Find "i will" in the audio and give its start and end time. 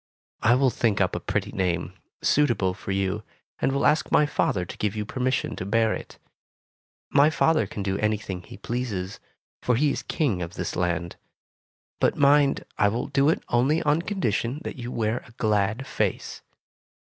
0.41-0.71, 12.79-13.09